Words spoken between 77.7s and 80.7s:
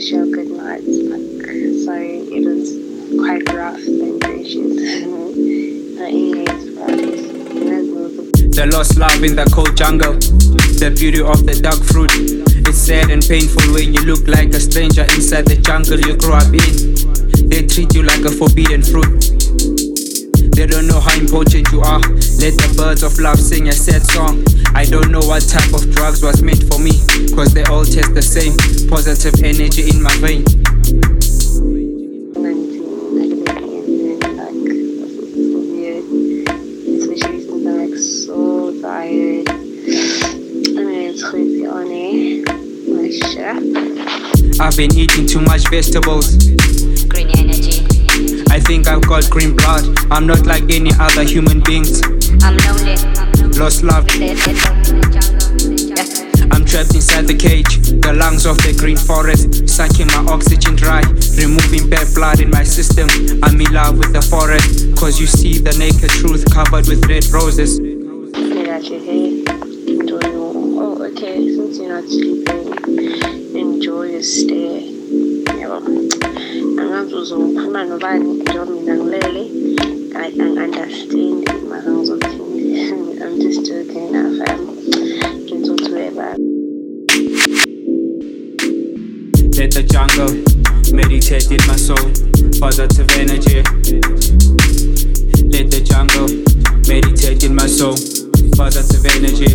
nobani njengoba mina ngilele. I can